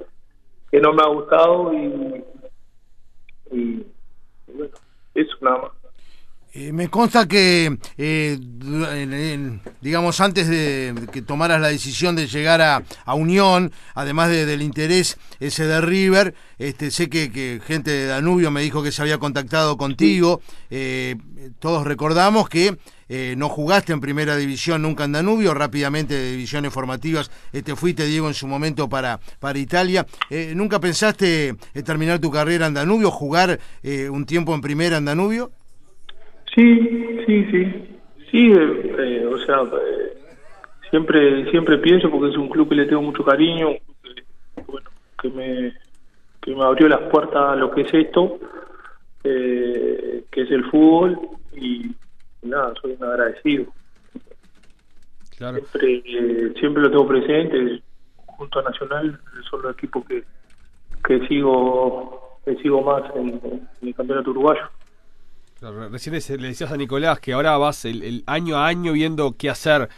que 0.71 0.79
no 0.79 0.93
me 0.93 1.03
ha 1.03 1.07
gustado 1.07 1.73
y, 1.73 2.23
bueno, 4.47 4.73
eso 5.13 5.37
nada 5.41 5.57
más. 5.57 5.71
Eh, 6.51 6.73
me 6.73 6.89
consta 6.89 7.27
que, 7.27 7.77
eh, 7.97 8.39
digamos, 9.81 10.19
antes 10.19 10.47
de 10.47 10.95
que 11.11 11.21
tomaras 11.21 11.61
la 11.61 11.67
decisión 11.67 12.15
de 12.15 12.25
llegar 12.25 12.59
a, 12.61 12.83
a 13.05 13.13
Unión, 13.13 13.71
además 13.93 14.29
de, 14.29 14.47
del 14.47 14.63
interés 14.63 15.17
ese 15.39 15.67
de 15.67 15.79
River, 15.79 16.33
este, 16.57 16.89
sé 16.89 17.07
que, 17.07 17.31
que, 17.31 17.61
gente 17.63 17.91
de 17.91 18.07
Danubio 18.07 18.49
me 18.49 18.61
dijo 18.61 18.81
que 18.81 18.91
se 18.91 19.03
había 19.03 19.19
contactado 19.19 19.77
contigo. 19.77 20.41
Eh, 20.71 21.17
todos 21.59 21.85
recordamos 21.85 22.49
que 22.49 22.79
eh, 23.09 23.35
no 23.37 23.47
jugaste 23.47 23.93
en 23.93 24.01
primera 24.01 24.35
división 24.35 24.81
nunca 24.81 25.03
en 25.03 25.11
Danubio, 25.11 25.53
rápidamente 25.53 26.15
de 26.15 26.31
divisiones 26.31 26.73
formativas 26.73 27.29
te 27.51 27.75
fuiste, 27.75 28.07
Diego, 28.07 28.27
en 28.27 28.33
su 28.33 28.47
momento 28.47 28.89
para, 28.89 29.19
para 29.39 29.59
Italia. 29.59 30.07
¿Nunca 30.55 30.79
pensaste 30.79 31.55
terminar 31.85 32.19
tu 32.19 32.31
carrera 32.31 32.67
en 32.67 32.73
Danubio, 32.73 33.11
jugar 33.11 33.59
un 33.83 34.25
tiempo 34.25 34.55
en 34.55 34.61
primera 34.61 34.97
en 34.97 35.05
Danubio? 35.05 35.51
Sí, 36.59 37.23
sí, 37.25 37.45
sí. 37.51 37.99
Sí, 38.29 38.51
o 38.51 39.37
sea, 39.45 39.61
siempre 40.89 41.49
siempre 41.51 41.77
pienso 41.77 42.11
porque 42.11 42.31
es 42.31 42.37
un 42.37 42.49
club 42.49 42.67
que 42.67 42.75
le 42.75 42.85
tengo 42.85 43.01
mucho 43.01 43.23
cariño, 43.23 43.69
que, 44.03 44.61
bueno, 44.67 44.89
que 45.21 45.29
me, 45.29 45.73
que 46.41 46.53
me 46.53 46.63
abrió 46.65 46.89
las 46.89 46.99
puertas 47.09 47.41
a 47.41 47.55
lo 47.55 47.71
que 47.71 47.81
es 47.83 47.93
esto, 47.93 48.39
que 49.23 50.25
es 50.35 50.51
el 50.51 50.65
fútbol 50.65 51.17
y 51.55 51.95
nada, 52.41 52.73
soy 52.81 52.97
un 52.99 53.05
agradecido. 53.05 53.67
Siempre, 55.31 56.03
eh, 56.05 56.53
siempre 56.59 56.83
lo 56.83 56.91
tengo 56.91 57.07
presente, 57.07 57.81
junto 58.25 58.59
a 58.59 58.63
Nacional, 58.63 59.17
son 59.49 59.61
los 59.61 59.77
equipos 59.77 60.05
que, 60.05 60.25
que 61.05 61.25
sigo 61.29 62.37
que 62.43 62.55
sigo 62.57 62.81
más 62.81 63.03
en, 63.15 63.67
el 63.81 63.95
campeonato 63.95 64.31
uruguayo. 64.31 64.69
Recién 65.91 66.13
le 66.41 66.47
decías 66.47 66.71
a 66.71 66.77
Nicolás 66.77 67.19
que 67.19 67.33
ahora 67.33 67.57
vas 67.57 67.85
el, 67.85 68.23
año 68.27 68.57
a 68.57 68.67
año 68.67 68.93
viendo 68.93 69.35
qué 69.37 69.49
hacer, 69.49 69.89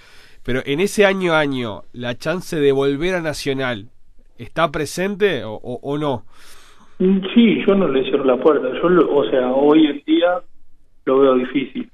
pero 0.44 0.62
en 0.66 0.80
ese 0.80 1.06
año 1.06 1.34
a 1.34 1.40
año, 1.40 1.84
¿la 1.94 2.16
chance 2.18 2.60
de 2.60 2.72
volver 2.72 3.16
a 3.16 3.22
Nacional 3.22 3.90
está 4.38 4.72
presente 4.72 5.44
o, 5.44 5.54
o, 5.54 5.98
no? 5.98 6.26
Sí, 6.98 7.64
yo 7.66 7.76
no 7.76 7.88
le 7.88 8.04
cierro 8.04 8.26
la 8.26 8.38
puerta. 8.38 8.68
Yo, 8.74 9.16
o 9.16 9.30
sea, 9.30 9.52
hoy 9.52 9.88
en 9.88 10.04
día 10.06 10.42
lo 11.06 11.20
veo 11.20 11.36
difícil. 11.36 11.90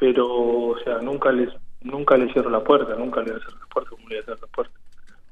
Pero, 0.00 0.26
o 0.26 0.78
sea, 0.82 0.98
nunca 0.98 1.30
les 1.30 1.50
nunca 1.82 2.16
les 2.16 2.32
cierro 2.32 2.50
la 2.50 2.64
puerta, 2.64 2.94
nunca 2.94 3.20
les 3.20 3.32
cierro 3.32 3.58
la 3.60 3.66
puerta 3.66 3.90
como 3.90 4.08
le 4.08 4.22
cierro 4.22 4.40
la 4.40 4.48
puerta. 4.48 4.74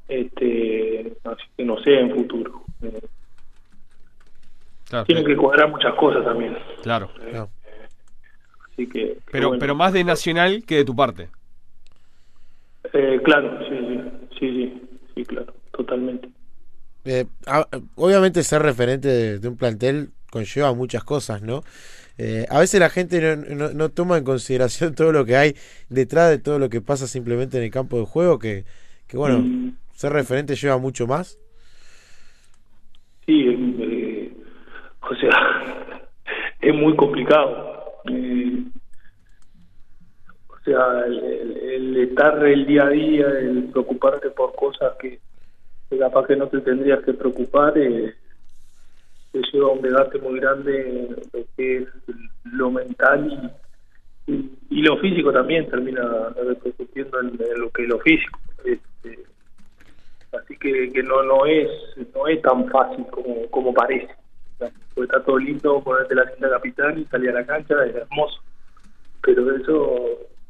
Este, 0.09 1.13
así 1.25 1.45
que 1.57 1.65
no 1.65 1.79
sé 1.81 1.99
en 1.99 2.15
futuro. 2.15 2.63
Tienen 5.07 5.25
que 5.25 5.37
cuadrar 5.37 5.71
muchas 5.71 5.95
cosas 5.95 6.25
también. 6.25 6.57
Claro. 6.83 7.11
Eh, 7.21 7.45
así 8.77 8.89
que. 8.89 9.19
Pero, 9.31 9.59
pero 9.59 9.75
más 9.75 9.93
de 9.93 10.05
Nacional 10.05 10.65
que 10.67 10.77
de 10.77 10.85
tu 10.85 10.95
parte. 10.95 11.29
Eh, 12.93 13.21
claro, 13.25 13.59
sí, 13.69 13.77
sí, 14.39 14.39
sí, 14.39 14.83
sí, 15.15 15.25
claro, 15.25 15.53
totalmente. 15.73 16.29
Eh, 17.05 17.25
obviamente 17.95 18.43
ser 18.43 18.63
referente 18.63 19.39
de, 19.39 19.49
un 19.49 19.57
plantel 19.57 20.11
conlleva 20.31 20.75
muchas 20.75 21.05
cosas, 21.05 21.43
¿no? 21.43 21.63
Eh, 22.19 22.47
a 22.51 22.59
veces 22.59 22.81
la 22.81 22.89
gente 22.89 23.37
no, 23.37 23.89
toma 23.91 24.17
en 24.19 24.25
consideración 24.25 24.95
todo 24.95 25.13
lo 25.13 25.25
que 25.25 25.37
hay 25.37 25.55
detrás 25.89 26.31
de 26.31 26.39
todo 26.39 26.59
lo 26.59 26.69
que 26.69 26.81
pasa 26.81 27.07
simplemente 27.07 27.59
en 27.59 27.65
el 27.65 27.71
campo 27.71 27.99
de 27.99 28.07
juego, 28.07 28.39
que, 28.39 28.65
bueno, 29.13 29.39
mm. 29.39 29.77
ser 29.93 30.13
referente 30.13 30.57
lleva 30.57 30.79
mucho 30.79 31.07
más. 31.07 31.39
Sí, 33.27 33.45
eh, 33.49 34.33
o 35.03 35.15
sea, 35.15 35.31
es 36.61 36.75
muy 36.75 36.97
complicado. 36.97 37.76
Eh, 38.11 38.63
o 40.49 40.59
sea, 40.65 41.05
el, 41.07 41.97
estar 41.97 42.45
el 42.45 42.67
día 42.67 42.85
a 42.85 42.89
día, 42.89 43.27
el 43.27 43.65
preocuparte 43.73 44.31
por 44.31 44.55
cosas 44.55 44.95
que, 44.99 45.21
que 45.89 45.99
capaz 45.99 46.27
que 46.27 46.37
no 46.37 46.49
te 46.49 46.61
tendrías 46.61 47.05
que 47.05 47.15
preocupar, 47.15 47.77
eh, 47.79 48.15
lleva 49.53 49.73
un 49.73 49.83
debate 49.83 50.19
muy 50.19 50.39
grande 50.41 51.09
lo 51.33 51.41
que 51.57 51.77
es 51.79 51.89
lo 52.45 52.71
mental 52.71 53.53
y, 54.27 54.51
y, 54.71 54.83
lo 54.83 54.97
físico 54.99 55.33
también 55.33 55.69
termina 55.69 56.31
repercutiendo 56.31 57.21
en, 57.21 57.39
lo 57.59 57.71
que 57.71 57.83
es 57.83 57.89
lo 57.89 57.99
físico. 58.01 58.39
Este, 58.65 59.25
así 60.33 60.57
que, 60.59 60.93
que 60.93 61.03
no 61.03 61.23
no 61.23 61.47
es 61.47 61.69
no 62.15 62.27
es 62.27 62.43
tan 62.43 62.69
fácil 62.69 63.07
como, 63.11 63.49
como 63.51 63.73
parece. 63.73 64.09
Porque 64.59 65.03
está 65.03 65.23
todo 65.25 65.39
lindo 65.39 65.83
ponerte 65.83 66.15
la 66.15 66.31
cinta 66.31 66.51
capitán 66.51 66.99
y 66.99 67.05
salir 67.07 67.31
a 67.31 67.35
la 67.35 67.47
cancha, 67.47 67.75
es 67.85 67.95
hermoso. 67.95 68.41
Pero 69.23 69.57
eso, 69.57 70.07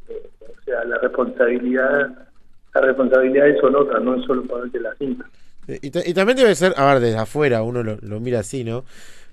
eh, 0.09 0.31
o 0.41 0.65
sea, 0.65 0.85
la 0.85 0.99
responsabilidad, 0.99 2.29
la 2.75 2.81
responsabilidad 2.81 3.49
es 3.49 3.63
otra, 3.63 4.01
no 4.01 4.15
es 4.15 4.25
solo 4.25 4.43
ponerte 4.45 4.81
la 4.81 4.95
cinta. 4.95 5.25
Y, 5.69 5.91
también 5.91 6.37
debe 6.37 6.55
ser, 6.55 6.75
a 6.77 6.93
ver, 6.93 7.01
desde 7.01 7.19
afuera 7.19 7.63
uno 7.63 7.83
lo, 7.83 8.21
mira 8.21 8.41
así, 8.41 8.63
¿no? 8.63 8.85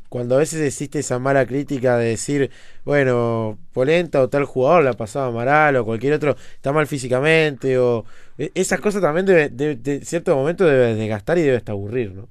Cuando 0.10 0.36
a 0.36 0.39
veces 0.39 0.62
existe 0.62 1.00
esa 1.00 1.20
mala 1.20 1.46
crítica 1.46 1.98
de 1.98 2.10
decir, 2.10 2.50
bueno, 2.86 3.58
Polenta 3.74 4.22
o 4.22 4.30
tal 4.30 4.46
jugador 4.46 4.84
la 4.84 4.94
pasaba 4.94 5.32
mal 5.32 5.75
o 5.75 5.86
cualquier 5.86 6.13
otro 6.13 6.36
está 6.56 6.72
mal 6.72 6.88
físicamente 6.88 7.77
o 7.77 8.06
e, 8.38 8.51
esas 8.56 8.80
cosas 8.80 9.01
también 9.01 9.25
debe, 9.25 9.50
de 9.50 10.01
cierto 10.01 10.36
momento 10.36 10.65
debe 10.65 10.96
desgastar 10.96 11.38
y 11.38 11.42
debe 11.42 11.58
hasta 11.58 11.72
aburrir, 11.72 12.13
¿no? 12.13 12.27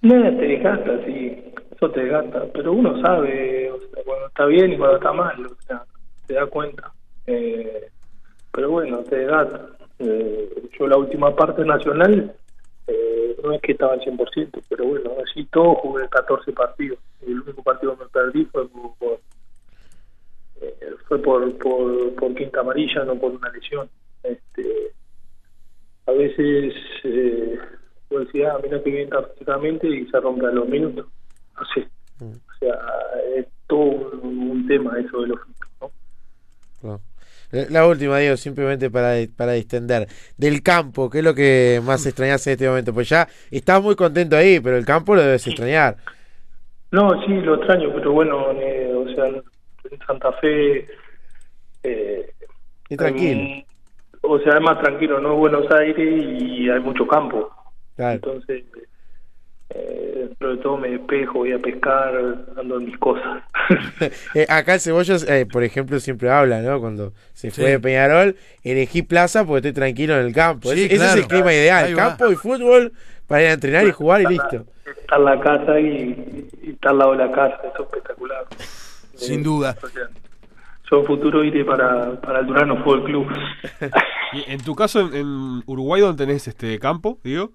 No, 0.00 0.36
te 0.36 0.46
desgasta, 0.46 1.04
sí, 1.06 1.17
eso 1.78 1.90
te 1.92 2.00
desgasta, 2.00 2.46
pero 2.52 2.72
uno 2.72 3.00
sabe 3.00 3.72
cuando 4.04 4.26
está 4.26 4.46
bien 4.46 4.72
y 4.72 4.76
cuando 4.76 4.96
está 4.96 5.12
mal, 5.12 5.46
o 5.46 5.62
sea, 5.66 5.84
se 6.26 6.34
da 6.34 6.46
cuenta. 6.46 6.92
Eh, 7.26 7.88
pero 8.52 8.70
bueno, 8.70 8.98
te 9.04 9.16
desgasta. 9.16 9.68
Eh, 10.00 10.68
yo 10.78 10.86
la 10.88 10.96
última 10.96 11.34
parte 11.36 11.64
nacional 11.64 12.34
eh, 12.88 13.36
no 13.44 13.52
es 13.52 13.60
que 13.62 13.72
estaba 13.72 13.92
al 13.92 14.00
100%, 14.00 14.62
pero 14.68 14.86
bueno, 14.86 15.12
así 15.24 15.44
todo 15.46 15.76
jugué 15.76 16.08
14 16.08 16.52
partidos. 16.52 16.98
El 17.24 17.40
único 17.40 17.62
partido 17.62 17.96
que 17.96 18.04
me 18.04 18.10
perdí 18.10 18.44
fue 18.46 18.68
por, 18.68 19.20
eh, 20.60 20.94
fue 21.06 21.18
por, 21.18 21.58
por, 21.58 22.34
quinta 22.34 22.60
amarilla, 22.60 23.04
no 23.04 23.14
por 23.16 23.32
una 23.32 23.50
lesión. 23.50 23.88
Este, 24.24 24.92
a 26.06 26.12
veces 26.12 26.74
eh, 27.04 27.58
yo 28.10 28.18
decía, 28.20 28.54
ah, 28.54 28.60
mira 28.62 28.82
que 28.82 28.90
bien 28.90 29.10
físicamente 29.34 29.86
y 29.86 30.06
se 30.06 30.18
rompe 30.18 30.50
los 30.52 30.68
minutos. 30.68 31.06
No 31.58 31.66
sé. 31.74 31.88
Mm. 32.20 32.32
O 32.32 32.58
sea, 32.58 32.78
es 33.36 33.46
todo 33.66 34.20
un, 34.22 34.66
tema 34.66 34.98
eso 34.98 35.22
de 35.22 35.28
los 35.28 35.38
¿no? 36.82 37.00
La 37.70 37.86
última, 37.86 38.18
Diego, 38.18 38.36
simplemente 38.36 38.90
para, 38.90 39.14
para 39.34 39.52
distender. 39.52 40.06
Del 40.36 40.62
campo, 40.62 41.08
¿qué 41.08 41.18
es 41.18 41.24
lo 41.24 41.34
que 41.34 41.80
más 41.82 42.04
extrañas 42.04 42.46
en 42.46 42.52
este 42.52 42.68
momento? 42.68 42.92
Pues 42.92 43.08
ya 43.08 43.26
estás 43.50 43.82
muy 43.82 43.96
contento 43.96 44.36
ahí, 44.36 44.60
pero 44.60 44.76
el 44.76 44.84
campo 44.84 45.14
lo 45.14 45.22
debes 45.22 45.46
extrañar. 45.46 45.96
No, 46.90 47.08
sí, 47.24 47.32
lo 47.32 47.56
extraño, 47.56 47.90
pero 47.94 48.12
bueno, 48.12 48.50
eh, 48.52 48.92
o 48.94 49.14
sea, 49.14 49.26
en 49.26 49.42
Santa 50.06 50.32
Fe... 50.34 50.88
Eh, 51.82 52.34
y 52.90 52.96
tranquilo. 52.96 53.64
o 54.22 54.38
sea, 54.40 54.54
es 54.54 54.60
más 54.60 54.78
tranquilo, 54.80 55.20
¿no? 55.20 55.36
Buenos 55.36 55.70
Aires 55.70 55.96
y 55.98 56.68
hay 56.68 56.80
mucho 56.80 57.06
campo. 57.06 57.50
Entonces, 57.96 58.64
eh, 59.70 60.30
sobre 60.38 60.56
todo 60.58 60.78
me 60.78 60.88
despejo, 60.88 61.40
voy 61.40 61.52
a 61.52 61.58
pescar, 61.58 62.14
ando 62.56 62.78
en 62.78 62.86
mis 62.86 62.98
cosas. 62.98 63.42
Eh, 64.34 64.46
acá 64.48 64.74
el 64.74 64.80
Cebollos, 64.80 65.28
eh, 65.28 65.44
por 65.44 65.62
ejemplo, 65.62 66.00
siempre 66.00 66.30
habla, 66.30 66.62
¿no? 66.62 66.80
Cuando 66.80 67.12
se 67.34 67.50
fue 67.50 67.72
de 67.72 67.80
Peñarol, 67.80 68.36
elegí 68.62 69.02
plaza 69.02 69.44
porque 69.44 69.68
estoy 69.68 69.72
tranquilo 69.72 70.18
en 70.18 70.26
el 70.26 70.32
campo. 70.32 70.72
ese, 70.72 70.94
es 70.94 71.14
el 71.14 71.26
clima 71.26 71.52
ideal, 71.52 71.94
campo 71.94 72.30
y 72.30 72.36
fútbol 72.36 72.92
para 73.26 73.42
ir 73.42 73.48
a 73.48 73.52
entrenar 73.52 73.86
y 73.86 73.92
jugar 73.92 74.22
y 74.22 74.26
listo. 74.26 74.64
Está 74.86 75.16
en 75.16 75.24
la 75.24 75.40
casa 75.40 75.78
y, 75.80 76.48
está 76.66 76.90
al 76.90 76.98
lado 76.98 77.12
de 77.12 77.18
la 77.18 77.30
casa, 77.30 77.56
eso 77.56 77.74
es 77.74 77.80
espectacular. 77.80 78.46
Sin 79.14 79.42
duda. 79.42 79.76
yo 80.90 81.04
futuro 81.04 81.44
iré 81.44 81.64
para, 81.64 82.18
para 82.20 82.40
el 82.40 82.46
Durano 82.46 82.82
Fútbol 82.82 83.04
Club. 83.04 83.26
¿Y 84.32 84.50
en 84.50 84.62
tu 84.62 84.74
caso, 84.74 85.12
en, 85.12 85.62
Uruguay, 85.66 86.00
dónde 86.00 86.24
tenés 86.24 86.48
este 86.48 86.78
campo, 86.78 87.18
digo? 87.22 87.52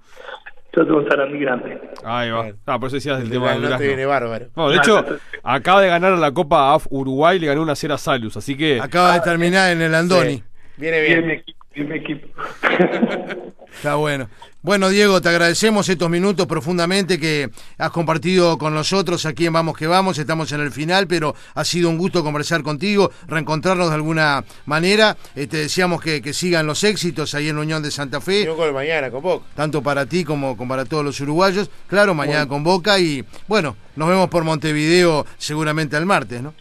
Yo 0.75 0.85
tengo 0.85 0.99
un 0.99 1.07
Sarandí 1.07 1.39
grande. 1.39 1.79
Ahí 2.03 2.31
va. 2.31 2.51
Ah, 2.65 2.79
por 2.79 2.87
eso 2.87 2.95
decías 2.95 3.19
del 3.19 3.29
tema 3.29 3.51
del 3.51 3.77
viene 3.77 4.05
bárbaro. 4.05 4.47
No, 4.55 4.69
de 4.69 4.77
hecho, 4.77 5.05
acaba 5.43 5.81
de 5.81 5.87
ganar 5.87 6.17
la 6.17 6.31
Copa 6.31 6.73
AF 6.73 6.87
Uruguay, 6.89 7.37
le 7.37 7.47
ganó 7.47 7.61
una 7.61 7.75
cera 7.75 7.95
a 7.95 7.99
Salus, 7.99 8.37
así 8.37 8.57
que... 8.57 8.79
Acaba 8.81 9.13
de 9.13 9.21
terminar 9.21 9.71
en 9.71 9.81
el 9.81 9.93
Andoni. 9.93 10.41
Viene 10.77 11.01
bien. 11.01 11.27
Bien 11.27 11.43
mi 11.75 11.83
mi 11.83 11.97
equipo. 11.97 12.27
Está 13.83 13.95
bueno. 13.95 14.29
Bueno, 14.61 14.87
Diego, 14.87 15.19
te 15.19 15.27
agradecemos 15.27 15.89
estos 15.89 16.09
minutos 16.09 16.47
profundamente 16.47 17.19
que 17.19 17.49
has 17.77 17.91
compartido 17.91 18.57
con 18.57 18.73
nosotros 18.73 19.25
aquí 19.25 19.45
en 19.45 19.51
Vamos 19.51 19.77
que 19.77 19.87
Vamos. 19.87 20.17
Estamos 20.17 20.53
en 20.53 20.61
el 20.61 20.71
final, 20.71 21.05
pero 21.05 21.35
ha 21.53 21.65
sido 21.65 21.89
un 21.89 21.97
gusto 21.97 22.23
conversar 22.23 22.63
contigo, 22.63 23.11
reencontrarnos 23.27 23.89
de 23.89 23.95
alguna 23.95 24.45
manera. 24.65 25.17
Eh, 25.35 25.47
te 25.47 25.57
deseamos 25.57 26.01
que, 26.01 26.21
sigan 26.31 26.65
los 26.65 26.85
éxitos 26.85 27.35
ahí 27.35 27.49
en 27.49 27.57
la 27.57 27.61
Unión 27.63 27.83
de 27.83 27.91
Santa 27.91 28.21
Fe. 28.21 28.45
Yo 28.45 28.55
con 28.55 28.73
mañana 28.73 29.11
con 29.11 29.21
Boca. 29.21 29.45
Tanto 29.53 29.83
para 29.83 30.05
ti 30.05 30.23
como, 30.23 30.55
para 30.65 30.85
todos 30.85 31.03
los 31.03 31.19
uruguayos. 31.19 31.69
Claro, 31.87 32.13
mañana 32.13 32.47
con 32.47 32.63
Boca 32.63 32.97
y 32.99 33.25
bueno, 33.49 33.75
nos 33.97 34.07
vemos 34.07 34.29
por 34.29 34.45
Montevideo 34.45 35.25
seguramente 35.37 35.97
el 35.97 36.05
martes, 36.05 36.41
¿no? 36.41 36.53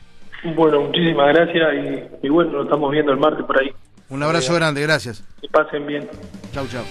Bueno, 0.56 0.80
muchísimas 0.80 1.28
gracias 1.28 1.68
y, 1.72 2.26
y 2.26 2.28
bueno, 2.28 2.50
nos 2.50 2.64
estamos 2.64 2.90
viendo 2.90 3.12
el 3.12 3.18
martes 3.18 3.46
por 3.46 3.60
ahí. 3.60 3.70
Un 4.12 4.22
abrazo 4.22 4.52
grande, 4.52 4.82
gracias. 4.82 5.24
Que 5.40 5.48
pasen 5.48 5.86
bien. 5.86 6.06
Chau, 6.52 6.66
chau. 6.68 6.84